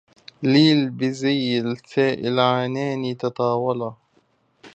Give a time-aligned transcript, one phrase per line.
[0.43, 3.95] ليل بذي الأثل عناني تطاوله